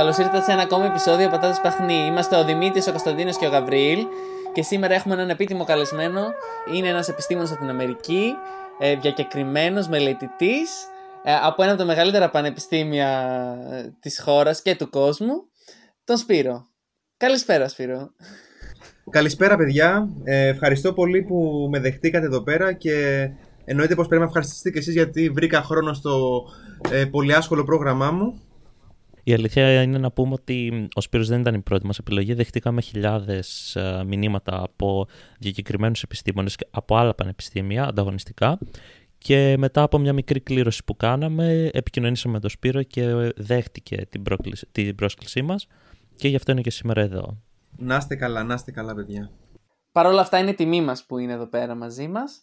[0.00, 1.94] Καλώς ήρθατε σε ένα ακόμη επεισόδιο Πατάτες Παχνή.
[1.94, 4.06] Είμαστε ο Δημήτρης, ο Κωνσταντίνος και ο Γαβριήλ.
[4.52, 6.22] Και σήμερα έχουμε έναν επίτιμο καλεσμένο.
[6.74, 8.34] Είναι ένας επιστήμονας από την Αμερική,
[8.78, 10.70] ε, διακεκριμένος μελετητής
[11.24, 13.08] ε, από ένα από τα μεγαλύτερα πανεπιστήμια
[13.70, 15.34] ε, της χώρας και του κόσμου,
[16.04, 16.66] τον Σπύρο.
[17.16, 18.10] Καλησπέρα, Σπύρο.
[19.10, 20.08] Καλησπέρα, παιδιά.
[20.24, 23.28] Ε, ευχαριστώ πολύ που με δεχτήκατε εδώ πέρα και
[23.64, 26.42] εννοείται πως πρέπει να ευχαριστήσετε και εσείς γιατί βρήκα χρόνο στο
[26.90, 28.40] ε, πολύ άσχολο πρόγραμμά μου.
[29.24, 32.34] Η αλήθεια είναι να πούμε ότι ο Σπύρος δεν ήταν η πρώτη μας επιλογή.
[32.34, 35.06] Δεχτήκαμε χιλιάδες ε, μηνύματα από
[35.38, 38.58] διακεκριμένους επιστήμονες από άλλα πανεπιστήμια ανταγωνιστικά
[39.18, 44.22] και μετά από μια μικρή κλήρωση που κάναμε επικοινωνήσαμε με τον Σπύρο και δέχτηκε την,
[44.72, 45.66] την πρόσκλησή μας
[46.16, 47.42] και γι' αυτό είναι και σήμερα εδώ.
[47.76, 49.30] Να είστε καλά, να είστε καλά παιδιά.
[49.92, 52.42] Παρ' όλα αυτά είναι τιμή μας που είναι εδώ πέρα μαζί μας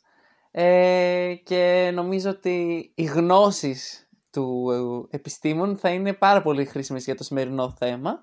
[0.51, 4.06] ε, και νομίζω ότι οι γνώσεις
[4.37, 8.21] του επιστήμων θα είναι πάρα πολύ χρήσιμες για το σημερινό θέμα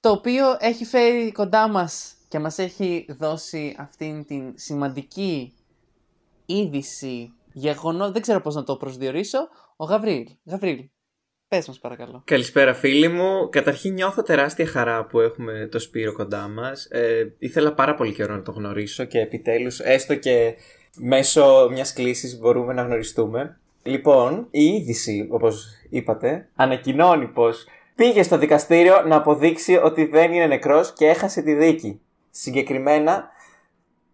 [0.00, 5.54] το οποίο έχει φέρει κοντά μας και μας έχει δώσει αυτήν την σημαντική
[6.46, 9.38] είδηση, γεγονό, δεν ξέρω πώς να το προσδιορίσω,
[9.76, 10.26] ο Γαβρίλ.
[10.44, 10.88] Γαβρίλ,
[11.48, 12.22] πες μας παρακαλώ.
[12.24, 13.48] Καλησπέρα φίλοι μου.
[13.48, 16.84] Καταρχήν νιώθω τεράστια χαρά που έχουμε το Σπύρο κοντά μας.
[16.84, 20.54] Ε, ήθελα πάρα πολύ καιρό να το γνωρίσω και επιτέλους, έστω και
[20.96, 23.59] μέσω μιας κλήσης μπορούμε να γνωριστούμε.
[23.82, 30.46] Λοιπόν, η είδηση, όπως είπατε, ανακοινώνει πως πήγε στο δικαστήριο να αποδείξει ότι δεν είναι
[30.46, 32.00] νεκρός και έχασε τη δίκη.
[32.30, 33.28] Συγκεκριμένα,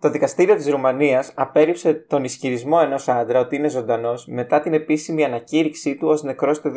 [0.00, 5.24] το δικαστήριο της Ρουμανίας απέρριψε τον ισχυρισμό ενός άντρα ότι είναι ζωντανός μετά την επίσημη
[5.24, 6.70] ανακήρυξή του ως νεκρός το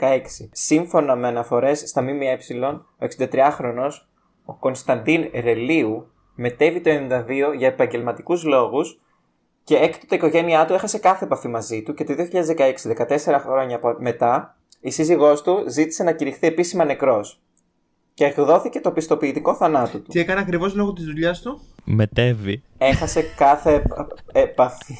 [0.00, 0.20] 2016.
[0.52, 2.38] Σύμφωνα με αναφορές στα ΜΜΕ,
[2.98, 3.92] ο 63χρονος,
[4.44, 9.00] ο Κωνσταντίν Ρελίου, μετέβη το 92 για επαγγελματικούς λόγους
[9.66, 12.72] και έκτοτε η οικογένειά του έχασε κάθε επαφή μαζί του και το 2016,
[13.08, 17.40] 14 χρόνια μετά, η σύζυγός του ζήτησε να κηρυχθεί επίσημα νεκρός
[18.14, 20.10] και εκδόθηκε το πιστοποιητικό θανάτου του.
[20.10, 22.62] Τι έκανε ακριβώς λόγω της δουλειάς του; Μετέβη.
[22.78, 23.82] Έχασε κάθε
[24.32, 24.94] επαφή.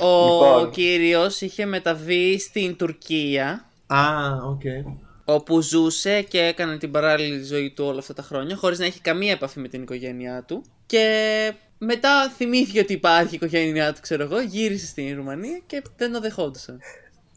[0.00, 0.70] Ο λοιπόν.
[0.70, 3.64] κύριος είχε μεταβεί στην Τουρκία.
[3.86, 3.98] Α,
[4.44, 4.60] οκ.
[4.64, 4.92] Okay.
[5.24, 9.00] Όπου ζούσε και έκανε την παράλληλη ζωή του όλα αυτά τα χρόνια, χωρίς να έχει
[9.00, 10.64] καμία επαφή με την οικογένειά του.
[10.86, 16.12] Και μετά θυμήθηκε ότι υπάρχει η οικογένειά του, ξέρω εγώ, γύρισε στην Ρουμανία και δεν
[16.12, 16.80] το δεχόντουσαν.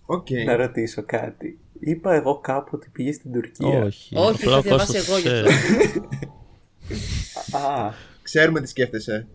[0.06, 0.46] Okay.
[0.46, 1.59] Να ρωτήσω κάτι.
[1.79, 3.84] Είπα εγώ κάπου ότι πήγε στην Τουρκία.
[3.84, 4.16] Όχι.
[4.18, 5.52] Όχι, θα διαβάσει εγώ γι' αυτό.
[7.57, 9.28] Α, Ξέρουμε τι σκέφτεσαι.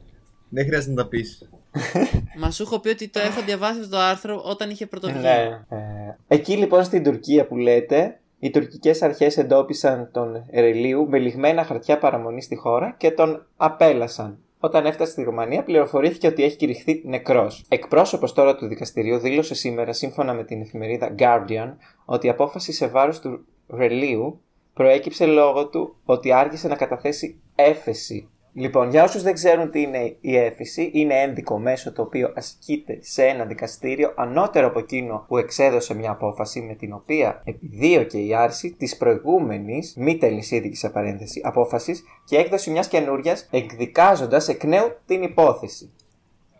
[0.48, 1.48] Δεν χρειάζεται να τα πεις.
[2.40, 5.66] Μα σου έχω πει ότι το έχω διαβάσει αυτό το άρθρο όταν είχε πρωτοβουλία.
[5.68, 5.76] ναι.
[5.76, 11.64] Ε, εκεί λοιπόν στην Τουρκία που λέτε, οι τουρκικές αρχές εντόπισαν τον Ερελίου με λιγμένα
[11.64, 14.38] χαρτιά παραμονή στη χώρα και τον απέλασαν.
[14.66, 17.64] Όταν έφτασε στη Ρουμανία, πληροφορήθηκε ότι έχει κηρυχθεί νεκρός.
[17.68, 22.86] Εκπρόσωπος τώρα του δικαστηρίου δήλωσε σήμερα, σύμφωνα με την εφημερίδα Guardian, ότι η απόφαση σε
[22.86, 24.40] βάρος του Ρελίου
[24.74, 30.16] προέκυψε λόγω του ότι άργησε να καταθέσει έφεση Λοιπόν, για όσους δεν ξέρουν τι είναι
[30.20, 35.36] η έφηση, είναι ένδικο μέσο το οποίο ασκείται σε ένα δικαστήριο ανώτερο από εκείνο που
[35.38, 41.40] εξέδωσε μια απόφαση με την οποία επιδίωκε η άρση της προηγούμενης, μη τελεσίδικη σε παρένθεση,
[41.44, 45.90] απόφασης και έκδοση μιας καινούρια εκδικάζοντας εκ νέου την υπόθεση.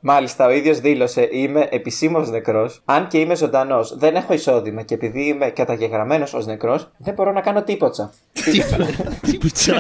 [0.01, 2.83] Μάλιστα, ο ίδιος δήλωσε: Είμαι επισήμως νεκρός.
[2.85, 7.33] Αν και είμαι ζωντανός, δεν έχω εισόδημα και επειδή είμαι καταγεγραμμένος ως νεκρός, δεν μπορώ
[7.33, 8.13] να κάνω τίποτα.
[9.21, 9.77] Τίποτα.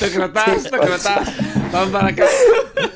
[0.00, 1.28] Το κρατάς, το κρατάς.
[1.72, 2.30] Πάμε παρακάτω.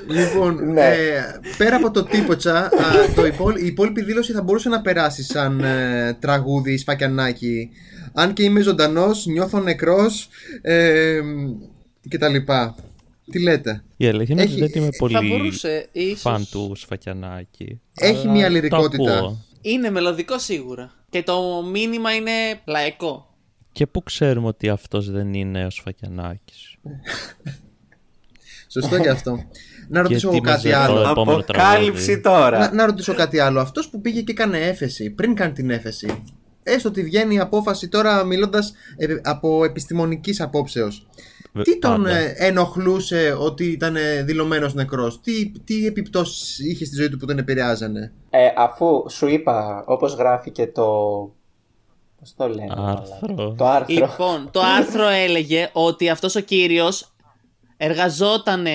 [0.08, 0.80] Λοιπόν, Ναι.
[0.86, 2.70] ε, πέρα από το τίποτσα, α,
[3.14, 7.70] το υπόλοι- η υπόλοιπη δήλωση θα μπορούσε να περάσει σαν ε, τραγούδι σφακιανάκι.
[8.12, 10.28] Αν και είμαι ζωντανός, νιώθω νεκρός
[10.62, 11.20] ε,
[12.08, 12.74] και τα λοιπά.
[13.30, 16.20] Τι λέτε; Η αλήθεια είναι ότι Έχει- δεν είμαι Θα πολύ μπορούσε, ίσως.
[16.20, 17.80] φαν του Σφακιανάκη.
[18.00, 19.16] Έχει Αλλά μια το λυρικότητα.
[19.18, 19.44] ακούω.
[19.60, 20.90] Είναι μελωδικό σίγουρα.
[21.10, 22.30] Και το μήνυμα είναι
[22.64, 23.27] λαϊκό.
[23.78, 26.76] Και πού ξέρουμε ότι αυτός δεν είναι ο Σφακιανάκης;
[28.72, 29.44] Σωστό και αυτό.
[29.88, 31.10] να ρωτήσω Γιατί κάτι μαζεύω άλλο.
[31.10, 32.20] επόμενο Αποκάλυψη τραγούδι.
[32.20, 32.58] τώρα.
[32.58, 33.60] Να, να ρωτήσω κάτι άλλο.
[33.60, 36.22] Αυτός που πήγε και έκανε έφεση, πριν κάνει την έφεση,
[36.62, 38.72] έστω ότι βγαίνει η απόφαση τώρα μιλώντας
[39.22, 41.08] από επιστημονικής απόψεως.
[41.52, 42.16] Βε- Τι τον πάντα.
[42.16, 47.38] ε, ενοχλούσε ότι ήταν δηλωμένος νεκρός, τι, τι επιπτώσεις είχε στη ζωή του που τον
[47.38, 50.86] επηρεάζανε; Ε, αφού σου είπα, όπως γράφει και το.
[52.20, 53.34] Πώς το λένε, Άρθρο.
[53.34, 53.54] μαλάκα.
[53.56, 53.94] Το άρθρο.
[53.94, 57.12] Λοιπόν, το άρθρο έλεγε ότι αυτός ο κύριος
[57.76, 58.66] εργαζόταν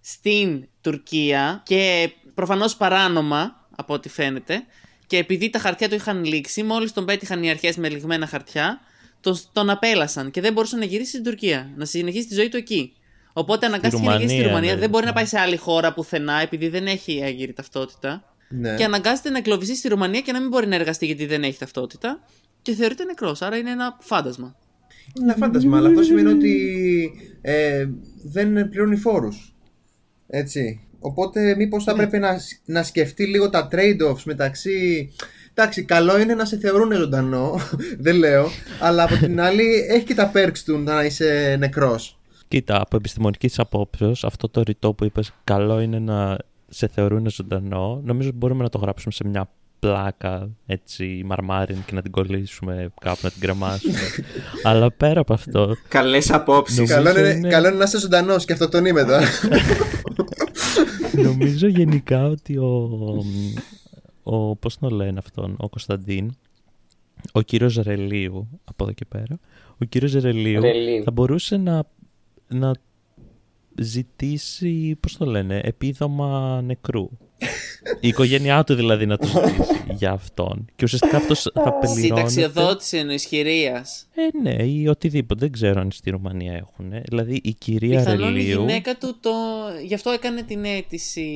[0.00, 4.64] στην Τουρκία και προφανώς παράνομα, από ό,τι φαίνεται,
[5.06, 8.80] και επειδή τα χαρτιά του είχαν λήξει, μόλις τον πέτυχαν οι αρχές με λιγμένα χαρτιά,
[9.20, 12.56] τον, τον απέλασαν και δεν μπορούσε να γυρίσει στην Τουρκία, να συνεχίσει τη ζωή του
[12.56, 12.92] εκεί.
[13.32, 14.74] Οπότε αναγκάστηκε να γυρίσει στη Ρουμανία, Ρουμανία.
[14.74, 14.80] ναι.
[14.80, 18.24] Δεν μπορεί να πάει σε άλλη χώρα πουθενά, επειδή δεν έχει έγκυρη ταυτότητα.
[18.48, 18.74] Ναι.
[18.74, 21.58] Και αναγκάζεται να εγκλωβιστεί στη Ρουμανία και να μην μπορεί να εργαστεί γιατί δεν έχει
[21.58, 22.20] ταυτότητα.
[22.62, 24.56] Και θεωρείται νεκρός, άρα είναι ένα φάντασμα.
[25.16, 27.86] Είναι ένα φάντασμα, αλλά αυτό σημαίνει ότι ε,
[28.24, 29.54] δεν πληρώνει φόρους.
[30.26, 30.80] Έτσι.
[30.98, 31.98] Οπότε μήπως θα Ναι.
[31.98, 35.10] πρέπει να, να σκεφτεί λίγο τα trade-offs μεταξύ...
[35.54, 37.58] Εντάξει, καλό είναι να σε θεωρούν ζωντανό,
[38.04, 38.46] δεν λέω,
[38.80, 42.18] αλλά από την άλλη έχει και τα perks του να είσαι νεκρός.
[42.48, 46.38] Κοίτα, από επιστημονικής απόψεως, αυτό το ρητό που είπες, καλό είναι να
[46.68, 48.00] σε θεωρούν ζωντανό.
[48.04, 49.50] Νομίζω ότι μπορούμε να το γράψουμε σε μια
[49.86, 53.98] πλάκα έτσι μαρμάριν και να την κολλήσουμε κάπου να την κρεμάσουμε.
[54.68, 56.76] Αλλά πέρα από αυτό, Καλές απόψεις.
[56.78, 59.20] Νομίζω Καλό είναι, είναι- καλό είναι να είσαι ζωντανός και αυτοκτονεί μετά.
[61.26, 62.90] νομίζω γενικά ότι ο,
[64.22, 66.30] ο πώς το λένε αυτόν, ο Κωνσταντίν,
[67.32, 69.38] ο κύριος Ρελίου, από εδώ και πέρα,
[69.80, 71.02] ο κύριος Ρελίου Ρελίου.
[71.02, 71.84] θα μπορούσε να,
[72.48, 72.72] να
[73.78, 77.08] ζητήσει, πώς το λένε, επίδομα νεκρού.
[78.00, 80.66] Η οικογένειά του δηλαδή να το ζητήσει για αυτόν.
[80.76, 82.28] Και ουσιαστικά αυτός θα πεληρώνεται.
[82.28, 84.08] Συνταξιοδότηση εννοησχυρίας.
[84.14, 85.40] Ε, ναι, ή οτιδήποτε.
[85.40, 86.92] Δεν ξέρω αν στη Ρουμανία έχουν.
[87.04, 88.60] Δηλαδή η κυρία Πιθανόν η Ρελίου.
[88.60, 89.30] γυναίκα του το.
[89.84, 91.26] Γι' αυτό έκανε την αίτηση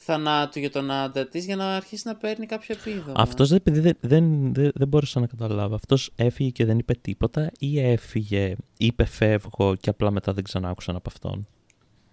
[0.00, 3.12] θανάτου για τον άντρα της για να αρχίσει να παίρνει κάποιο επίδομα.
[3.16, 5.74] Αυτός δεν, επειδή δεν, δεν, δεν, δεν μπόρεσα να καταλάβω.
[5.74, 10.68] Αυτός έφυγε και δεν είπε τίποτα, ή έφυγε, είπε φεύγω και απλά μετά δεν ξανά
[10.68, 11.46] άκουσαν από αυτόν;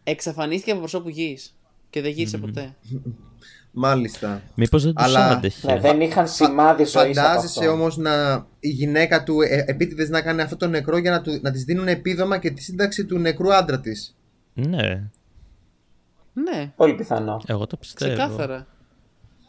[0.04, 1.56] Εξαφανίστηκε από προσώπου γης
[1.90, 2.76] και δεν γύρισε ποτέ.
[3.78, 4.42] Μάλιστα.
[4.56, 5.74] Μήπως δεν τους Αλλά- άντεχε.
[5.74, 7.72] Ναι, δεν είχαν σημάδι ζωής από Φαντάζεσαι αυτό.
[7.72, 11.40] όμως να η γυναίκα του ε, επίτηδες να κάνει αυτό το νεκρό για να, του,
[11.42, 14.16] να της δίνουν επίδομα και τη σύνταξη του νεκρού άντρα της.
[14.54, 15.10] Ναι,
[16.38, 17.42] Ναι, Πολύ πιθανό.
[17.46, 18.12] εγώ το πιστεύω.
[18.14, 18.68] ξεκάθαρα.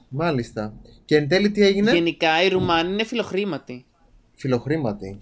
[0.08, 0.74] Μάλιστα.
[1.04, 3.84] Και εν τέλει τι έγινε; Γενικά οι Ρουμάνοι είναι φιλοχρήματοι.
[4.34, 5.18] Φιλοχρήματοι.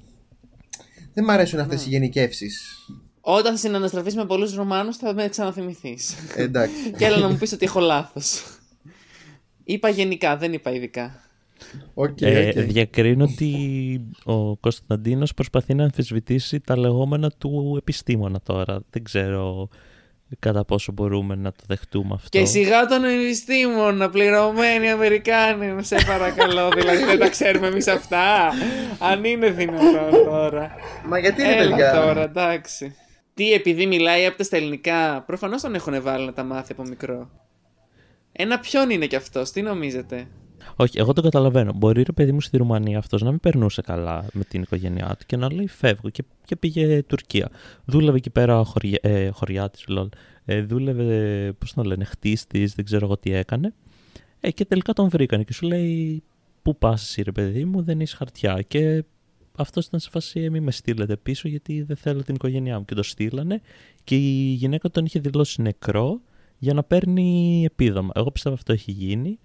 [1.15, 1.87] Δεν μ' αρέσουν αυτές Ναι.
[1.87, 2.79] οι γενικεύσεις.
[3.21, 6.15] Όταν συναναστραφείς με πολλούς Ρουμάνους θα με ξαναθυμηθείς.
[6.37, 6.91] Ε, Εντάξει.
[6.99, 8.43] και έλα να μου πεις ότι έχω λάθος.
[9.65, 11.21] είπα γενικά, δεν είπα ειδικά.
[11.95, 12.55] Οκ, Ε, οκ.
[12.67, 18.81] Διακρίνω ότι ο Κωνσταντίνος προσπαθεί να αμφισβητήσει τα λεγόμενα του επιστήμονα τώρα.
[18.91, 19.69] Δεν ξέρω
[20.39, 22.39] κατά πόσο μπορούμε να το δεχτούμε αυτό.
[22.39, 26.69] Και σιγά τον επιστήμονα, πληρωμένοι Αμερικάνοι, σε παρακαλώ.
[26.77, 28.53] δηλαδή δεν τα ξέρουμε εμείς αυτά.
[28.99, 30.71] Αν είναι δυνατόν τώρα.
[31.07, 32.97] Μα γιατί είναι Έλα παιδιά; τώρα, εντάξει.
[33.35, 36.83] Τι, επειδή μιλάει από τα στα ελληνικά, προφανώς τον έχουν βάλει να τα μάθει από
[36.83, 37.31] μικρό.
[38.33, 40.27] Ένα ποιον είναι κι αυτός, τι νομίζετε;
[40.77, 41.73] Όχι, εγώ το καταλαβαίνω.
[41.73, 45.25] Μπορεί ρε παιδί μου στη Ρουμανία αυτός να μην περνούσε καλά με την οικογένειά του
[45.27, 47.49] και να λέει φεύγω και, και πήγε Τουρκία.
[47.85, 50.09] Δούλευε εκεί πέρα χωριά, ε, χωριά τη, λol.
[50.45, 53.75] Ε, δούλευε, πώς το λένε, χτίστης, δεν ξέρω εγώ τι έκανε.
[54.41, 56.23] Ε, και τελικά τον βρήκανε και σου λέει,
[56.65, 58.63] Πού πας εσύ, ρε παιδί μου, δεν είσαι χαρτιά.
[58.63, 59.05] Και
[59.57, 62.85] αυτός ήταν σε φάση, «Ε, μη με στείλετε πίσω γιατί δεν θέλω την οικογένειά μου.
[62.85, 63.61] Και το στείλανε
[64.05, 66.21] και η γυναίκα τον είχε δηλώσει νεκρό
[66.59, 68.11] για να παίρνει επίδομα.
[68.15, 69.39] Εγώ πιστεύω αυτό έχει γίνει.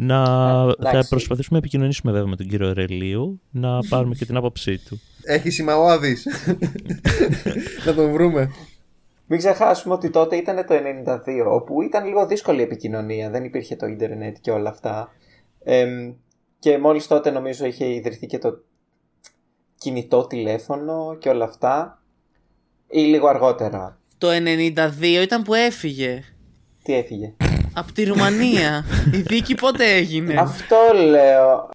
[0.00, 1.08] Να Ε, θα εντάξει.
[1.08, 5.00] προσπαθήσουμε να επικοινωνήσουμε βέβαια με τον κύριο Ρελίου, να πάρουμε και την άποψή του.
[5.22, 6.26] Έχει σήμα ο Άδης.
[7.86, 8.50] να τον βρούμε.
[9.26, 13.76] Μην ξεχάσουμε ότι τότε ήταν το 92, όπου ήταν λίγο δύσκολη η επικοινωνία, δεν υπήρχε
[13.76, 15.12] το ίντερνετ και όλα αυτά.
[15.64, 16.12] Εμ,
[16.58, 18.64] και μόλις τότε νομίζω είχε ιδρυθεί και το
[19.78, 22.02] κινητό τηλέφωνο και όλα αυτά.
[22.90, 23.98] Ή λίγο αργότερα.
[24.18, 26.22] Το 92 ήταν που έφυγε.
[26.82, 27.34] Τι έφυγε;
[27.78, 28.84] Από τη Ρουμανία.
[29.12, 31.70] Η δίκη πότε έγινε; Αυτό λέω.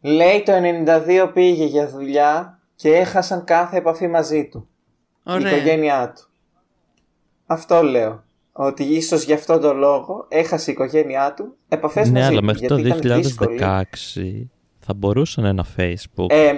[0.00, 0.52] Λέει το
[1.22, 4.68] 92 πήγε για δουλειά και έχασαν κάθε επαφή μαζί του.
[5.26, 5.52] Η Ωραία.
[5.52, 6.22] οικογένειά του.
[7.46, 8.22] Αυτό λέω.
[8.52, 12.44] Ότι ίσως γι' αυτόν τον λόγο έχασε η οικογένειά του επαφές ναι, μαζί αλλά του.
[12.44, 13.58] μέχρι το γιατί ήταν δύσκολη.
[13.60, 14.46] 2016
[14.78, 16.26] θα μπορούσαν ένα Facebook.
[16.28, 16.52] Ε,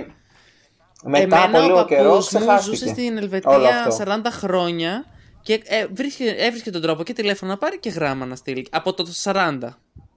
[1.05, 2.77] μετά Εμένα από ο λίγο παππούς καιρό μου ξεχάστηκε.
[2.77, 4.05] ζούσε στην όλο Ελβετία αυτό.
[4.05, 5.05] 40 χρόνια
[5.47, 8.67] και ε, βρίσκε, έβρισκε τον τρόπο και τηλέφωνο να πάρει και γράμμα να στείλει.
[8.71, 9.59] Από το 40.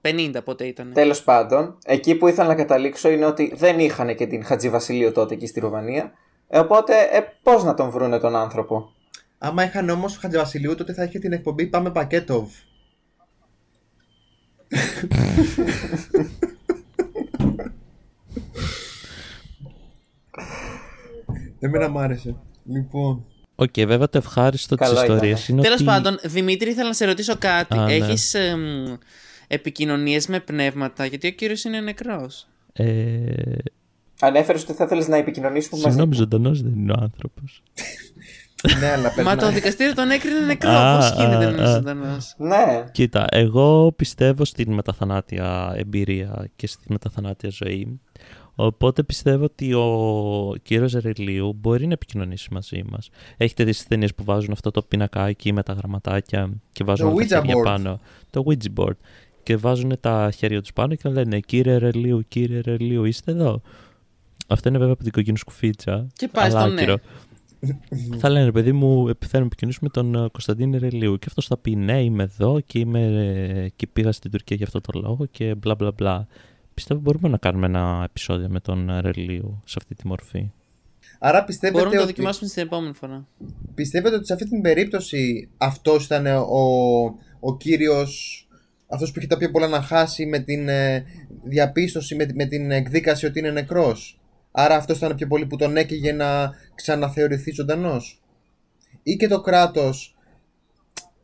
[0.02, 0.92] 50 πότε ήταν.
[0.92, 5.34] Τέλος πάντων, εκεί που ήθελα να καταλήξω είναι ότι δεν είχαν και την Χατζηβασιλείου τότε
[5.34, 6.12] εκεί στη Ρουμανία.
[6.48, 8.92] Ε, οπότε, ε, πώς να τον βρούνε τον άνθρωπο;
[9.38, 12.50] Άμα είχαν όμως Χατζηβασιλείου, τότε θα είχε την εκπομπή Πάμε Πακέτοβ.
[21.58, 22.36] Εμένα μ' άρεσε.
[22.64, 23.29] Λοιπόν.
[23.62, 25.52] Οκ, βέβαια το ευχάριστο της Καλό ιστορίας ήτανε.
[25.52, 25.84] είναι Τέλος ότι.
[25.84, 27.78] πάντων, Δημήτρη, ήθελα να σε ρωτήσω κάτι.
[27.78, 27.92] Α, ναι.
[27.94, 28.34] Έχεις
[29.46, 32.46] επικοινωνίες με πνεύματα, γιατί ο κύριος είναι νεκρός.
[32.72, 32.84] Ε,
[34.20, 35.84] Ανέφερες ότι θα ήθελε να επικοινωνήσουμε μαζί.
[35.94, 36.16] Συγγνώμη, του.
[36.16, 37.62] ζωντανός δεν είναι ο άνθρωπος.
[38.80, 39.36] ναι, αλλά Μα περνάει.
[39.36, 40.70] το δικαστήριο τον έκρινε νεκρό.
[40.70, 41.72] Α, Πώς γίνεται α, να είναι α.
[41.72, 42.84] ζωντανός; Ναι.
[42.92, 48.00] Κοίτα, εγώ πιστεύω στην μεταθανάτια εμπειρία και στη μεταθανάτια ζωή.
[48.62, 53.10] Οπότε πιστεύω ότι ο κύριος Ρελίου μπορεί να επικοινωνήσει μαζί μας.
[53.36, 57.14] Έχετε δει τι ταινίες που βάζουν αυτό το πινακάκι με τα γραμματάκια και βάζουν Το
[57.14, 57.64] όλα τα Ouija χέρια board.
[57.64, 58.00] πάνω.
[58.30, 58.96] Το Ouija board.
[59.42, 63.62] Και βάζουν τα χέρια τους πάνω και λένε Κύριε Ρελίου, κύριε Ρελίου, είστε εδώ.
[64.46, 66.06] Αυτό είναι βέβαια από την κοκκίνη σκουφίτσα.
[66.12, 66.80] Και πάει αλλά στο ναι.
[66.80, 66.96] άκυρο.
[68.18, 71.18] θα λένε, παιδί μου, ε, θέλουμε να επικοινωνήσουμε τον ε, Κωνσταντίνο Ρελίου.
[71.18, 74.66] Και αυτός θα πει, ναι, είμαι εδώ και, είμαι, ε, και πήγα στην Τουρκία για
[74.66, 76.26] αυτό το λόγο και μπλα μπλα μπλα.
[76.80, 80.50] Πιστεύω μπορούμε να κάνουμε ένα επεισόδιο με τον ε, Ρελίου σε αυτή τη μορφή.
[81.18, 83.26] Άρα πιστεύετε Μπορούμε να το ότι, δοκιμάσουμε στην επόμενη φορά.
[83.74, 86.64] πιστεύετε ότι σε αυτή την περίπτωση αυτός ήταν ο,
[87.40, 88.44] ο κύριος
[88.86, 91.04] αυτός που είχε τα πιο πολλά να χάσει με την ε,
[91.44, 94.20] διαπίστωση, με, με την εκδίκαση ότι είναι νεκρός;
[94.50, 98.22] Άρα αυτός ήταν πιο πολύ που τον έκαιγε να ξαναθεωρηθεί ζωντανός;
[99.02, 100.16] Ή και το κράτος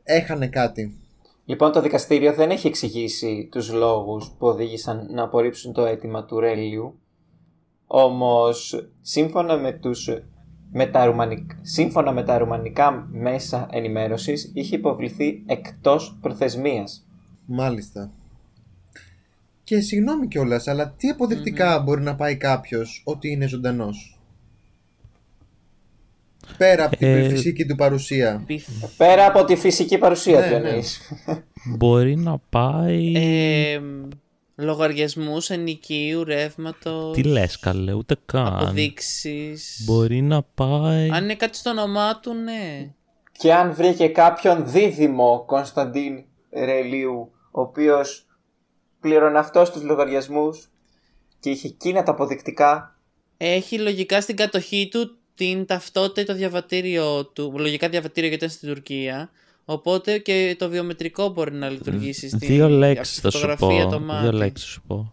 [0.02, 1.00] έχανε κάτι;
[1.48, 6.40] Λοιπόν, το δικαστήριο δεν έχει εξηγήσει τους λόγους που οδήγησαν να απορρίψουν το αίτημα του
[6.40, 6.98] Ρέλιου.
[7.86, 10.08] Όμως, σύμφωνα με, τους,
[10.72, 11.50] με, τα ρουμανικ...
[11.60, 17.06] σύμφωνα με τα ρουμανικά μέσα ενημέρωσης, είχε υποβληθεί εκτός προθεσμίας.
[17.46, 18.10] Μάλιστα.
[19.64, 24.15] Και συγγνώμη κιόλας, αλλά τι αποδεικτικά μπορεί να πάει κάποιος ότι είναι ζωντανός;
[26.56, 28.42] Πέρα από την Ε, φυσική του παρουσία.
[28.46, 28.68] Πιθ...
[28.96, 30.68] Πέρα από τη φυσική παρουσία Ναι, του ναι.
[30.68, 31.00] εννοείς.
[31.76, 33.12] Μπορεί να πάει...
[33.16, 33.80] Ε,
[34.56, 37.16] λογαριασμούς ενοικίου, ρεύματος.
[37.16, 38.46] Τι λες καλέ, ούτε καν.
[38.46, 39.82] Αποδείξεις.
[39.84, 41.10] Μπορεί να πάει...
[41.10, 42.90] Αν είναι κάτι στο όνομά του, ναι.
[43.38, 46.24] Και αν βρήκε κάποιον δίδυμο Κωνσταντίν
[46.64, 48.26] Ρελίου, ο οποίος
[49.00, 50.68] πλήρωνε αυτός τους λογαριασμούς
[51.40, 52.98] και είχε εκείνα τα αποδεικτικά,
[53.36, 57.54] Έχει λογικά στην κατοχή του την ταυτότητα ή το διαβατήριο του.
[57.56, 59.30] Λογικά διαβατήριο γιατί ήταν στην Τουρκία.
[59.64, 63.56] Οπότε και το βιομετρικό μπορεί να λειτουργήσει στην Δύο λέξεις από θα τη σου πω.
[63.66, 64.22] φωτογραφία το μάτι.
[64.22, 65.12] Δύο λέξεις θα σου πω.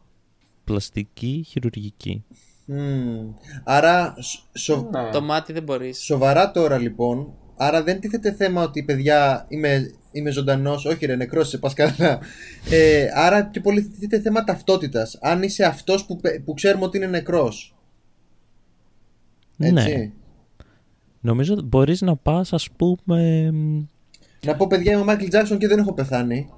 [0.64, 2.24] Πλαστική, χειρουργική.
[2.66, 3.30] Μμμ.
[3.64, 5.10] Άρα, σ- σο- ναι.
[5.12, 6.04] Το μάτι δεν μπορείς.
[6.04, 11.48] σοβαρά τώρα λοιπόν, άρα δεν τίθεται θέμα ότι παιδιά είμαι, είμαι ζωντανός, όχι ρε νεκρός
[11.50, 12.20] σε πας καλά.
[12.70, 15.18] Ε, άρα πιο πολύ τίθεται θέμα ταυτότητας.
[15.22, 17.73] Αν είσαι αυτός που, πε- που ξέρουμε ότι είναι νεκρός.
[19.58, 19.74] Έτσι.
[19.74, 20.12] Ναι.
[21.22, 23.52] Νομίζω ότι μπορείς να πας ας πούμε...
[23.52, 23.86] μ,
[24.46, 26.50] Να πω παιδιά είμαι ο Μάικλ Τζάξον και δεν έχω πεθάνει.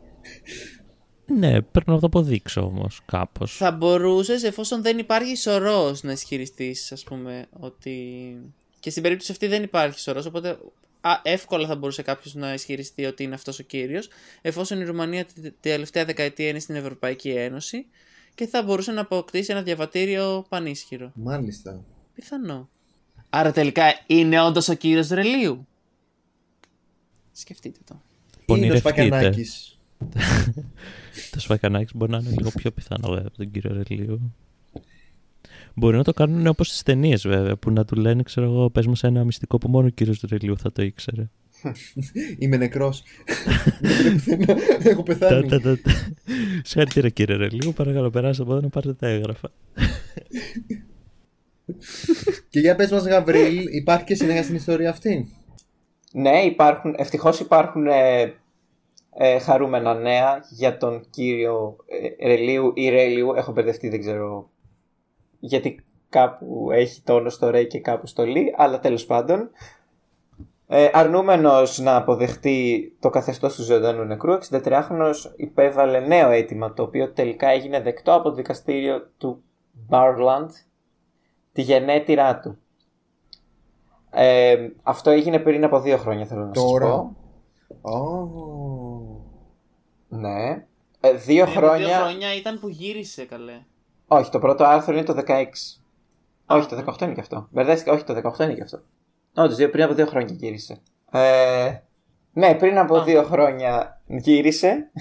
[1.25, 3.57] Ναι, πρέπει να το αποδείξω όμως κάπως.
[3.57, 7.95] Θα μπορούσες, εφόσον δεν υπάρχει σωρός, να ισχυριστείς, ας πούμε, ότι.
[8.79, 10.57] Και στην περίπτωση αυτή δεν υπάρχει σωρός, οπότε
[11.01, 14.09] α, εύκολα θα μπορούσε κάποιος να ισχυριστεί ότι είναι αυτός ο κύριος,
[14.41, 17.85] εφόσον η Ρουμανία τη τη τελευταία δεκαετία είναι στην Ευρωπαϊκή Ένωση
[18.35, 21.11] και θα μπορούσε να αποκτήσει ένα διαβατήριο πανίσχυρο.
[21.15, 21.83] Μάλιστα.
[22.15, 22.69] Πιθανό.
[23.37, 25.67] Άρα τελικά είναι όντως ο κύριος Ρελίου.
[27.31, 27.95] Σκεφτείτε το.
[27.95, 28.01] Είναι
[28.39, 28.89] ο Πονηρευτείτε.
[28.89, 29.77] Σπακιανάκης.
[31.31, 34.33] Το Σφακιανάκης μπορεί να είναι λίγο πιο πιθανό βέβαια από τον κύριο Ρελίου.
[35.73, 38.85] Μπορεί να το κάνουν όπως στις ταινίες βέβαια, που να του λένε, ξέρω εγώ, πες
[38.85, 41.29] μας ένα μυστικό που μόνο ο κύριος Ρελίου θα το ήξερε.
[42.39, 43.03] Είμαι νεκρός.
[44.83, 45.47] έχω Τα, πεθάνει.
[45.47, 45.91] τα, τα, τα.
[46.63, 49.51] Συγχαρητήρια κύριε Ρελίου, παρακαλώ περάστε από εδώ να πάρετε τα έγγραφα.
[52.49, 55.27] Και για πες μας Γαβρίλ, υπάρχει και συνέχεια στην ιστορία αυτή;
[56.11, 58.33] Ναι, υπάρχουν, ευτυχώς υπάρχουν ε,
[59.17, 61.75] ε, χαρούμενα νέα για τον κύριο
[62.19, 63.33] ε, Ρελίου ή Ρέλιου.
[63.33, 64.49] Έχω μπερδευτεί, δεν ξέρω
[65.39, 69.49] γιατί κάπου έχει τόνο στο ρε και κάπου στο λί, αλλά τέλος πάντων.
[70.67, 77.11] Ε, αρνούμενος να αποδεχτεί το καθεστώς του ζωντανού νεκρού, 63χρονος υπέβαλε νέο αίτημα, το οποίο
[77.11, 79.43] τελικά έγινε δεκτό από το δικαστήριο του
[79.89, 80.49] Barland,
[81.55, 82.57] τη γενέτειρά του.
[84.09, 86.85] Ε, αυτό έγινε πριν από δύο χρόνια, θέλω να Τώρα.
[86.85, 86.95] σας
[87.81, 87.89] πω.
[87.91, 88.29] Ω.
[90.07, 90.65] Ναι.
[90.99, 91.87] Ε, δύο χρόνια...
[91.87, 93.65] Δύο χρόνια ήταν που γύρισε καλέ.
[94.07, 95.45] Όχι, το πρώτο άρθρο είναι το 16.
[96.45, 97.47] όχι, το 18 είναι και αυτό.
[97.51, 98.81] Μπερδέστηκα, όχι, το 18 είναι και αυτό.
[99.35, 100.81] Όντως, πριν από δύο χρόνια γύρισε.
[101.11, 101.73] Ε,
[102.33, 103.03] ναι, πριν από Α.
[103.03, 104.91] δύο χρόνια γύρισε.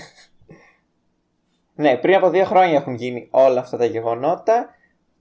[1.82, 4.68] ναι, πριν από δύο χρόνια έχουν γίνει όλα αυτά τα γεγονότα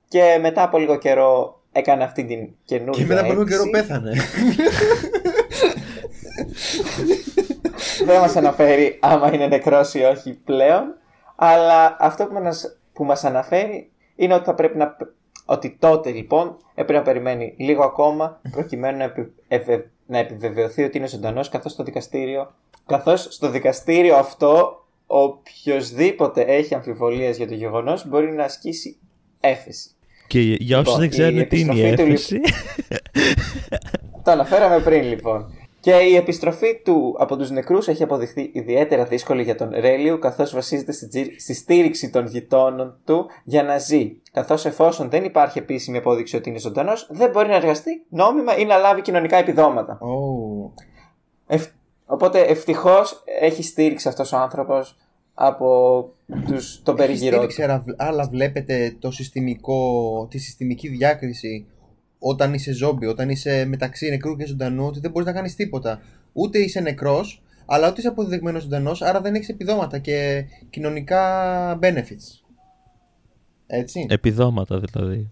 [0.08, 3.58] και μετά από λίγο καιρό έκανε αυτή την καινούργια Και μετά από λίγο αίτηση.
[3.58, 4.12] καιρό πέθανε.
[8.06, 10.84] Δεν μας αναφέρει άμα είναι νεκρός ή όχι πλέον.
[11.36, 14.98] Αλλά αυτό που μας, που μας αναφέρει είναι ότι θα πρέπει να...
[15.46, 20.98] Ότι τότε λοιπόν έπρεπε να περιμένει λίγο ακόμα προκειμένου να, επι- ευε- να επιβεβαιωθεί ότι
[20.98, 22.54] είναι ζωντανός καθώς στο δικαστήριο
[22.86, 28.98] καθώς στο δικαστήριο αυτό οποιοδήποτε έχει αμφιβολίες για το γεγονός μπορεί να ασκήσει
[29.48, 29.90] έφεση.
[30.28, 32.40] Και για όσους Λοιπόν, δεν η ξέρουν τι είναι η επιστροφή του, έφεση,
[34.24, 35.54] Το αναφέραμε πριν λοιπόν.
[35.80, 40.54] Και η επιστροφή του από τους νεκρούς έχει αποδειχθεί ιδιαίτερα δύσκολη για τον Ρέλιου καθώς
[40.54, 44.12] βασίζεται στη, τζι- στη στήριξη των γειτόνων του για να ζει.
[44.32, 48.66] Καθώς εφόσον δεν υπάρχει επίσημη απόδειξη ότι είναι ζωντανός δεν μπορεί να εργαστεί νόμιμα ή
[48.66, 50.00] να λάβει κοινωνικά επιδόματα.
[50.02, 50.74] Ω.
[51.48, 51.72] Ευ-
[52.06, 54.98] Οπότε ευτυχώς έχει στήριξη αυτός ο άνθρωπος
[55.34, 56.10] από
[56.48, 57.48] τους, τον περιγυρό του.
[57.48, 61.66] Ξέρω, άλλα βλέπετε το συστημικό, τη συστημική διάκριση
[62.20, 66.02] όταν είσαι ζόμπι, όταν είσαι μεταξύ νεκρού και ζωντανού, ότι δεν μπορείς να κάνεις τίποτα.
[66.34, 72.44] Ούτε είσαι νεκρός, αλλά ούτε είσαι αποδεδειγμένος ζωντανός, άρα δεν έχεις επιδόματα και κοινωνικά benefits.
[73.68, 74.06] Έτσι.
[74.10, 75.32] Επιδόματα δηλαδή.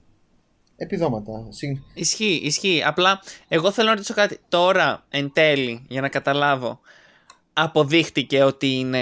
[0.76, 1.48] Επιδόματα.
[1.94, 2.84] Ισχύει, ισχύει.
[2.86, 4.38] Απλά εγώ θέλω να ρωτήσω κάτι.
[4.50, 6.80] Τώρα, εν τέλει, για να καταλάβω,
[7.54, 9.02] αποδείχτηκε ότι είναι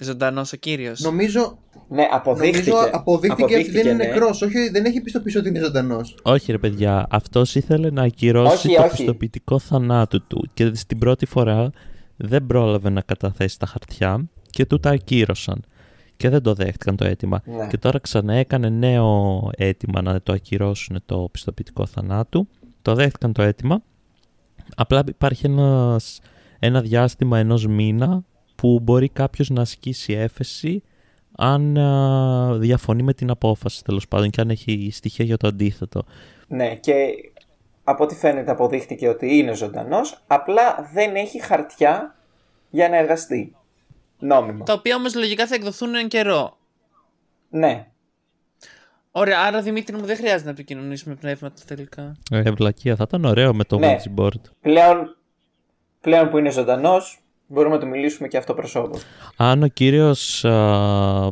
[0.00, 1.00] ζωντανός ο κύριος.
[1.00, 1.58] Νομίζω.
[1.88, 2.70] Ναι, αποδείχτηκε.
[2.70, 4.04] Νομίζω αποδείχτηκε, ότι δεν είναι ναι.
[4.04, 4.42] νεκρός.
[4.42, 6.16] Όχι, δεν έχει πιστοποιήσει ότι είναι ζωντανός.
[6.22, 7.06] Όχι, ρε παιδιά.
[7.10, 8.96] Αυτός ήθελε να ακυρώσει το όχι.
[8.96, 10.48] πιστοποιητικό θανάτου του.
[10.54, 11.70] Και στην πρώτη φορά
[12.16, 15.64] δεν πρόλαβε να καταθέσει τα χαρτιά και του τα ακύρωσαν.
[16.16, 17.42] Και δεν το δέχτηκαν το αίτημα.
[17.44, 17.66] Ναι.
[17.66, 22.48] Και τώρα ξανά έκανε νέο αίτημα να το ακυρώσουν το πιστοποιητικό θανάτου.
[22.82, 23.82] Το δέχτηκαν το αίτημα.
[24.76, 26.20] Απλά υπάρχει ένας
[26.58, 28.22] ένα διάστημα ενός μήνα
[28.54, 30.82] που μπορεί κάποιος να ασκήσει έφεση
[31.36, 31.78] αν
[32.60, 36.04] διαφωνεί με την απόφαση τέλος πάντων και αν έχει στοιχεία για το αντίθετο.
[36.48, 36.92] Ναι και
[37.84, 42.16] από ό,τι φαίνεται αποδείχτηκε ότι είναι ζωντανός απλά δεν έχει χαρτιά
[42.70, 43.56] για να εργαστεί.
[44.18, 44.64] Νόμιμα.
[44.64, 46.56] Τα οποία όμως λογικά θα εκδοθούν εν καιρό.
[47.50, 47.86] Ναι.
[49.10, 52.16] Ωραία, άρα Δημήτρη μου δεν χρειάζεται να επικοινωνήσουμε πνεύματα τελικά.
[52.30, 53.96] Ε, ευλακία, θα ήταν ωραίο με το ναι.
[54.16, 54.40] board.
[54.60, 55.17] Πλέον
[56.00, 58.98] πλέον που είναι ζωντανός, μπορούμε να του μιλήσουμε και αυτό προσώπω.
[59.36, 60.40] Αν ο κύριος,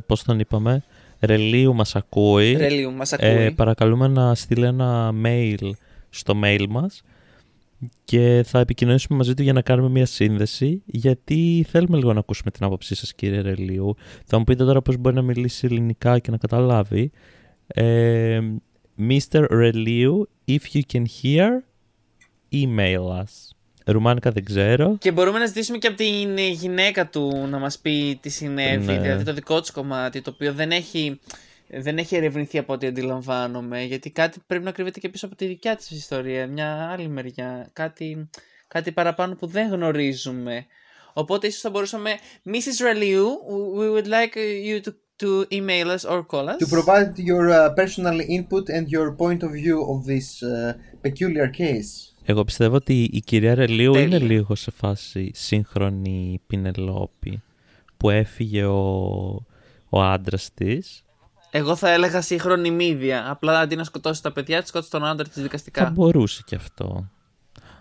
[0.06, 0.82] πώς τον είπαμε,
[1.20, 3.28] Ρελίου μας ακούει, Ρελίου μας ακούει.
[3.28, 5.70] Ε, παρακαλούμε να στείλει ένα mail
[6.10, 7.02] στο mail μας
[8.04, 12.50] και θα επικοινωνήσουμε μαζί του για να κάνουμε μια σύνδεση γιατί θέλουμε λίγο να ακούσουμε
[12.50, 16.30] την άποψή σας κύριε Ρελίου θα μου πείτε τώρα πώς μπορεί να μιλήσει ελληνικά και
[16.30, 17.10] να καταλάβει
[17.66, 18.40] ε,
[18.98, 19.46] Mr.
[19.50, 21.48] Reliu, if you can hear
[22.52, 23.55] email us
[23.92, 24.96] Ρουμάνικα δεν ξέρω.
[24.98, 29.00] Και μπορούμε να ζητήσουμε και από την γυναίκα του να μας πει τι συνέβη, ναι.
[29.00, 31.20] δηλαδή το δικό του κομμάτι, το οποίο δεν έχει,
[31.68, 35.46] δεν έχει ερευνηθεί από ό,τι αντιλαμβάνομαι, γιατί κάτι πρέπει να κρύβεται και πίσω από τη
[35.46, 38.28] δικιά της ιστορία, μια άλλη μεριά, κάτι,
[38.68, 40.66] κάτι παραπάνω που δεν γνωρίζουμε.
[41.12, 42.86] Οπότε ίσως θα μπορούσαμε, Mrs.
[42.86, 43.24] Raliu,
[43.78, 47.70] we would like you to to email us or call us; To provide your uh,
[47.80, 52.12] personal input and your point of view of this uh, peculiar case.
[52.28, 57.42] Εγώ πιστεύω ότι η κυρία Ρελίου είναι λίγο σε φάση σύγχρονη Πινελόπη
[57.96, 58.82] που έφυγε ο,
[59.88, 61.04] ο άντρας της.
[61.50, 63.30] Εγώ θα έλεγα σύγχρονη μύδια.
[63.30, 65.84] Απλά αντί να σκοτώσει τα παιδιά τη, σκότωσε τον άντρα της δικαστικά.
[65.84, 67.10] Θα μπορούσε και αυτό.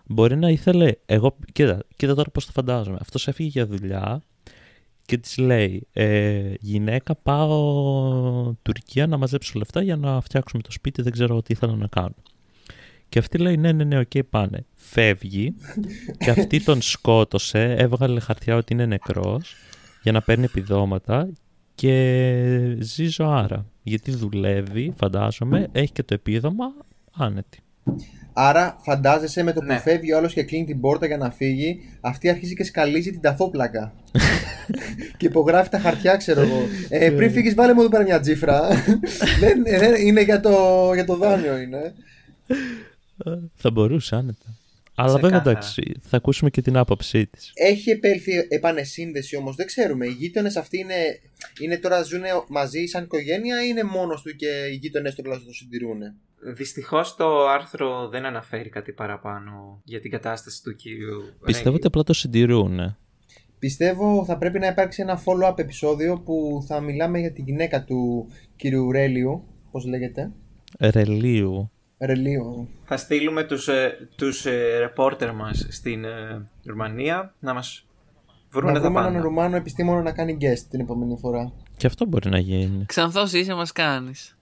[0.06, 0.92] Μπορεί να ήθελε.
[1.06, 2.98] Εγώ, κοίτα, κοίτα τώρα πώς το φαντάζομαι.
[3.02, 4.22] Αυτός έφυγε για δουλειά
[5.06, 11.02] και της λέει: ε, Γυναίκα, πάω Τουρκία να μαζέψω λεφτά για να φτιάξουμε το σπίτι.
[11.02, 12.16] Δεν ξέρω τι ήθελε να κάνω.
[13.10, 14.66] Και αυτή λέει ναι, ναι, ναι, οκ, okay, πάνε.
[14.74, 15.56] Φεύγει
[16.18, 19.56] και αυτή τον σκότωσε, έβγαλε χαρτιά ότι είναι νεκρός
[20.04, 21.30] για να παίρνει επιδόματα
[21.76, 23.66] και ζει ζωάρα.
[23.84, 26.66] Γιατί δουλεύει, φαντάζομαι, έχει και το επίδομα
[27.12, 27.60] άνετη.
[28.38, 29.80] Άρα φαντάζεσαι με το που ναι.
[29.80, 33.22] φεύγει ο άλλος και κλείνει την πόρτα για να φύγει, αυτή αρχίζει και σκαλίζει την
[33.22, 33.94] ταφόπλακα.
[35.18, 36.62] και υπογράφει τα χαρτιά, ξέρω εγώ.
[36.90, 38.68] Ε, πριν φύγεις, βάλε μου εδώ πέρα μια τζίφρα.
[39.66, 41.94] δεν, είναι για το, για το δάνειο, είναι.
[43.56, 44.46] Θα μπορούσε άνετα.
[44.96, 47.52] Αλλά βέβαια εντάξει, θα ακούσουμε και την άποψή της.
[47.54, 50.06] Έχει επέλθει επανεσύνδεση όμως, δεν ξέρουμε.
[50.06, 51.20] Οι γείτονες αυτοί είναι,
[51.60, 55.52] είναι τώρα ζουν μαζί σαν οικογένεια ή είναι μόνος του και οι γείτονες του τουλάχιστον
[55.52, 56.00] το συντηρούν;
[56.54, 61.22] Δυστυχώς το άρθρο δεν αναφέρει κάτι παραπάνω για την κατάσταση του κύριου.
[61.46, 62.98] Πιστεύω ότι απλά το συντηρούν.
[63.60, 68.28] Πιστεύω θα πρέπει να υπάρξει ένα follow-up επεισόδιο που θα μιλάμε για τη γυναίκα του
[68.56, 69.44] κύριου Ρέλιου.
[69.72, 70.32] Πώς λέγεται;
[70.80, 71.72] Ρελίου.
[72.00, 72.70] Ρελίου.
[72.86, 77.86] Θα στείλουμε τους, ε, τους ε, ρεπόρτερ μας στην ε, Ρουμανία να μας
[78.52, 79.02] βρουν τα πάντα.
[79.02, 81.52] Να έναν Ρουμάνο επιστήμονα να κάνει guest την επόμενη φορά.
[81.78, 82.86] Και αυτό μπορεί να γίνει.
[82.86, 84.36] Ξανθός είσαι μας κάνεις.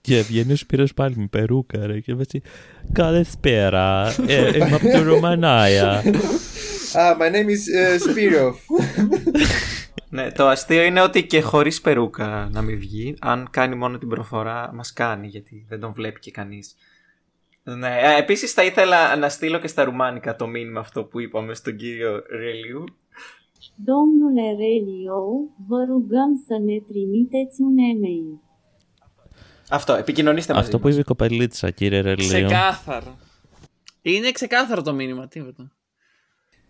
[0.00, 2.40] Και βγαίνει ο Σπύρος πάλι με περούκα ρε και βάζει
[2.92, 6.02] Καλησπέρα, ε, είμαι από τη Ρουμανία.
[6.94, 8.54] Ah, my name is uh, Spirov.
[10.08, 14.08] Ναι, το αστείο είναι ότι και χωρίς περούκα να μην βγει, αν κάνει μόνο την
[14.08, 16.74] προφορά, μας κάνει γιατί δεν τον βλέπει και κανείς.
[17.62, 21.76] Ναι, επίσης θα ήθελα να στείλω και στα ρουμάνικα το μήνυμα αυτό που είπαμε στον
[21.76, 22.84] κύριο Ρελιού.
[23.88, 25.20] Domnule Relio,
[25.68, 28.40] vă rugăm să ne trimiteți un email.
[29.70, 32.26] Αυτό, επικοινωνήστε μαζί Αυτό που είπε η κοπελίτσα, κύριε Ρελίο.
[32.26, 33.16] Ξεκάθαρο.
[34.02, 35.72] Είναι ξεκάθαρο το μήνυμα, τίποτα.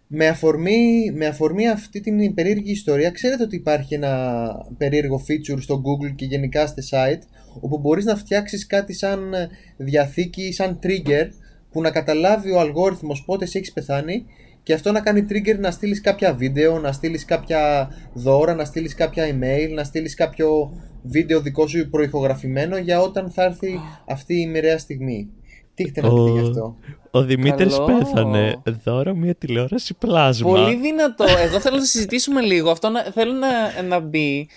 [0.06, 4.44] Με αφορμή, με αφορμή αυτή την περίεργη ιστορία, ξέρετε ότι υπάρχει ένα
[4.78, 7.22] περίεργο feature στο Google και γενικά στη site,
[7.60, 9.34] όπου μπορείς να φτιάξεις κάτι σαν
[9.76, 11.28] διαθήκη, σαν trigger,
[11.72, 14.24] που να καταλάβει ο αλγόριθμος πότε σε έχεις πεθάνει
[14.62, 18.94] και αυτό να κάνει trigger να στείλεις κάποια βίντεο, να στείλεις κάποια δώρα, να στείλεις
[18.94, 24.46] κάποια email, να στείλεις κάποιο βίντεο δικό σου προηχογραφημένο για όταν θα έρθει αυτή η
[24.46, 25.28] μοιραία στιγμή.
[25.74, 26.76] Τι έχετε να πείτε γι' αυτό;
[27.14, 27.84] Ο Δημήτρης Καλό.
[27.84, 28.62] πέθανε.
[28.84, 30.50] Δώρο μια τηλεόραση πλάσμα.
[30.50, 31.24] Πολύ δυνατό.
[31.24, 32.70] Εγώ θέλω να το συζητήσουμε λίγο.
[32.70, 34.48] Αυτό να, θέλω να, να μπει.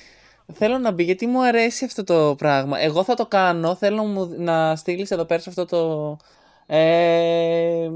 [0.53, 2.81] Θέλω να μπει γιατί μου αρέσει αυτό το πράγμα.
[2.81, 3.75] Εγώ θα το κάνω.
[3.75, 6.17] Θέλω μου, να στείλεις εδώ πέρα σε αυτό το.
[6.69, 7.89] Ε,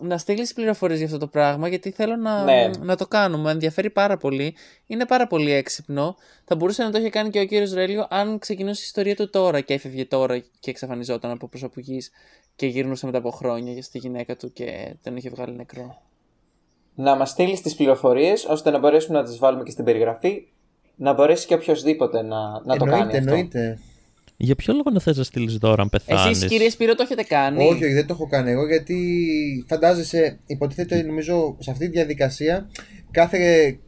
[0.00, 2.70] να στείλεις πληροφορίες για αυτό το πράγμα γιατί θέλω να, Ναι.
[2.80, 3.38] να το κάνω.
[3.38, 4.54] Με ενδιαφέρει πάρα πολύ.
[4.86, 6.16] Είναι πάρα πολύ έξυπνο.
[6.44, 9.30] Θα μπορούσε να το είχε κάνει και ο κύριος Ρέλιο αν ξεκινούσε η ιστορία του
[9.30, 12.10] τώρα και έφευγε τώρα και εξαφανιζόταν από προσωπικής
[12.56, 16.02] και γυρνούσε μετά από χρόνια για στη γυναίκα του και τον είχε βγάλει νεκρό.
[16.94, 20.48] Να μας στείλεις τις πληροφορίες ώστε να μπορέσουμε να τις βάλουμε και στην περιγραφή.
[20.96, 23.30] Να μπορέσει και οποιοδήποτε να, να το κάνει εννοείται, αυτό.
[23.30, 23.78] εννοείται.
[24.36, 27.22] Για ποιο λόγο να θες να στείλεις δώρο αν πεθάνεις; Εσείς κύριε Σπύρο το έχετε
[27.22, 28.96] κάνει; Όχι, όχι, δεν το έχω κάνει εγώ γιατί
[29.68, 32.68] φαντάζεσαι, υποτίθεται νομίζω σε αυτή τη διαδικασία
[33.10, 33.38] κάθε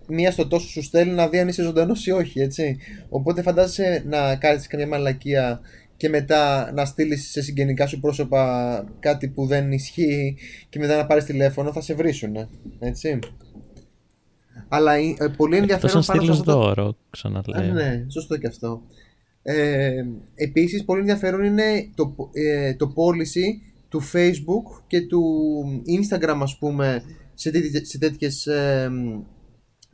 [0.08, 2.76] μία στο τόσο σου στέλνει να δει αν είσαι ζωντανός ή όχι, έτσι.
[3.08, 5.60] Οπότε φαντάζεσαι να κάνεις καμιά μαλακία
[5.96, 10.36] και μετά να στείλεις σε συγγενικά σου πρόσωπα κάτι που δεν ισχύει
[10.68, 12.36] και μετά να πάρεις τηλέφωνο, θα σε βρίσουν.
[12.78, 13.18] Έτσι.
[14.68, 17.72] Αλλά ε, ε, πολύ Εκτός ενδιαφέρον αν πάνω σε στείλεις αυτό το- δώρο, Α, ξαναλέω.
[17.72, 18.82] ναι, σωστό και αυτό.
[19.48, 20.04] Ε,
[20.34, 25.22] επίσης, πολύ ενδιαφέρον είναι το, ε, το policy του Facebook και του
[26.00, 27.02] Instagram, ας πούμε,
[27.34, 28.90] σε, τέτοιες, σε τέτοιες ε,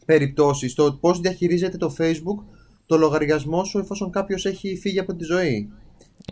[0.07, 0.75] περιπτώσεις.
[0.75, 2.45] Το πώς διαχειρίζεται το Facebook
[2.87, 5.73] το λογαριασμό σου εφόσον κάποιος έχει φύγει από τη ζωή.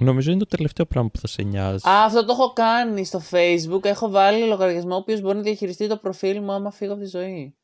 [0.00, 1.88] Νομίζω είναι το τελευταίο πράγμα που θα σε νοιάζει.
[1.88, 3.85] Α, αυτό το έχω κάνει στο facebook.
[3.85, 7.09] Έχω βάλει λογαριασμό ο οποίος μπορεί να διαχειριστεί το προφίλ μου άμα φύγω από τη
[7.09, 7.54] ζωή.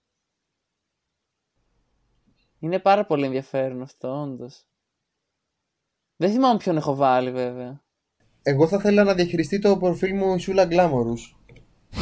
[2.58, 4.66] Είναι πάρα πολύ ενδιαφέρον αυτό, όντως.
[6.16, 7.80] Δεν θυμάμαι ποιον έχω βάλει, βέβαια.
[8.42, 11.36] Εγώ θα ήθελα να διαχειριστεί το προφίλ μου η Σούλα Γκλάμορους.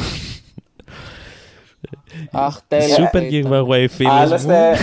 [2.31, 3.11] Αχ, τέλεια.
[3.13, 3.51] Super ήταν.
[3.51, 4.75] giveaway, φίλες Άλλωστε, μου.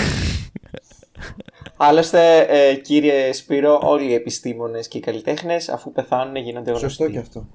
[1.87, 6.89] άλλωστε ε, κύριε Σπύρο, όλοι οι επιστήμονες και οι καλλιτέχνες αφού πεθάνουν γίνονται γνωστοί.
[6.89, 7.47] Σωστό και αυτό.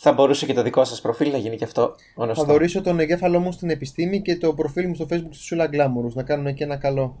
[0.00, 2.44] Θα μπορούσε και το δικό σας προφίλ να γίνει και αυτό γνωστό.
[2.44, 5.66] Θα δωρήσω τον εγκέφαλό μου στην επιστήμη και το προφίλ μου στο facebook στη Σούλα
[5.66, 7.18] Γκλάμορους να κάνουν και ένα καλό.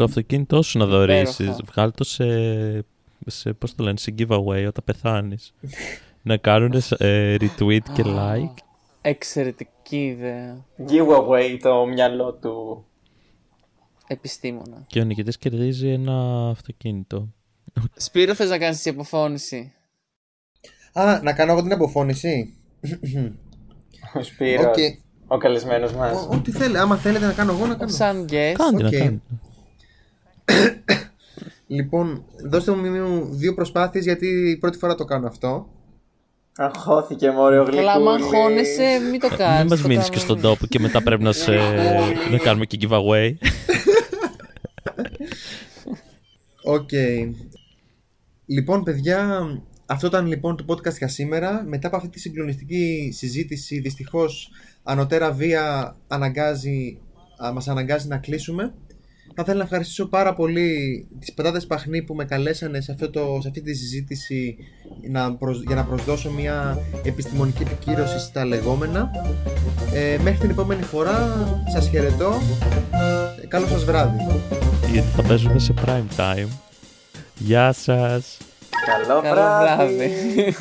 [0.00, 1.38] Το αυτοκίνητό σου να δωρήσεις.
[1.38, 1.62] Υπέροχα.
[1.72, 2.24] Βγάλ το σε.
[3.26, 5.54] σε πώς το λένε, σε giveaway όταν πεθάνεις.
[6.22, 8.54] να κάνουν ε, retweet και like.
[9.00, 10.64] Εξαιρετική ιδέα.
[10.88, 12.84] Giveaway το μυαλό του.
[14.06, 14.84] Επιστήμονα.
[14.86, 17.28] Και ο νικητής κερδίζει ένα αυτοκίνητο.
[17.96, 19.72] Σπύρο, θες να κάνεις την αποφώνηση;
[20.92, 22.54] Α, να κάνω εγώ την αποφώνηση.
[24.14, 24.74] Ο Σπύρος, Οκ.
[25.26, 26.16] ο καλεσμένος μας.
[26.16, 26.78] Ό- Ό,τι θέλει.
[26.78, 27.90] Άμα θέλετε να κάνω εγώ, να κάνω.
[27.90, 28.54] Σαν guest.
[28.56, 28.92] Κάντε Οκ.
[28.92, 29.20] να κάνετε.
[31.66, 35.68] Λοιπόν, δώστε μου δύο προσπάθειες γιατί πρώτη φορά το κάνω αυτό.
[36.56, 38.34] Αγχώθηκε μωρέ ο Καλά, άμα γλυκούλης.
[38.34, 39.58] αγχώνεσαι, μην το κάνεις.
[39.60, 40.48] Μην μας το μείνεις κάνουμε και στον εμείς.
[40.48, 41.56] τόπο και μετά πρέπει να, σε...
[42.32, 43.32] να κάνουμε και giveaway.
[46.62, 46.90] Οκ.
[48.46, 49.46] Λοιπόν, παιδιά,
[49.86, 51.64] αυτό ήταν λοιπόν το podcast για σήμερα.
[51.68, 54.50] Μετά από αυτή τη συγκλονιστική συζήτηση, δυστυχώς
[54.82, 56.98] ανωτέρα βία αναγκάζει,
[57.44, 58.74] α, μας αναγκάζει να κλείσουμε.
[59.34, 63.38] Θα ήθελα να ευχαριστήσω πάρα πολύ τις Πατάτες Γιαχνί που με καλέσανε σε, αυτό το,
[63.42, 64.56] σε αυτή τη συζήτηση
[65.10, 69.10] να προσ- για να προσδώσω μια επιστημονική επικύρωση στα λεγόμενα.
[69.94, 71.18] Ε, μέχρι την επόμενη φορά,
[71.72, 72.40] σας χαιρετώ.
[73.42, 74.26] Ε, Καλό σας βράδυ.
[74.92, 76.48] Γιατί θα παίζουμε σε prime time.
[77.38, 78.36] Γεια σας.
[78.86, 79.94] Καλό Καλό βράδυ.
[79.96, 80.54] βράδυ.